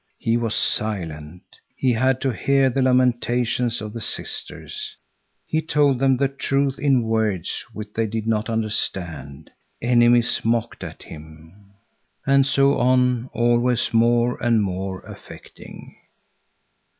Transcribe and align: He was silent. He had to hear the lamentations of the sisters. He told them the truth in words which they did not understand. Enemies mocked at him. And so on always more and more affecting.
He 0.17 0.35
was 0.35 0.55
silent. 0.55 1.43
He 1.75 1.93
had 1.93 2.21
to 2.21 2.31
hear 2.33 2.71
the 2.71 2.81
lamentations 2.81 3.81
of 3.81 3.93
the 3.93 4.01
sisters. 4.01 4.95
He 5.45 5.61
told 5.61 5.99
them 5.99 6.17
the 6.17 6.27
truth 6.27 6.79
in 6.79 7.03
words 7.03 7.63
which 7.71 7.93
they 7.93 8.07
did 8.07 8.25
not 8.25 8.49
understand. 8.49 9.51
Enemies 9.79 10.41
mocked 10.43 10.83
at 10.83 11.03
him. 11.03 11.73
And 12.25 12.47
so 12.47 12.79
on 12.79 13.29
always 13.31 13.93
more 13.93 14.41
and 14.43 14.63
more 14.63 15.01
affecting. 15.01 15.95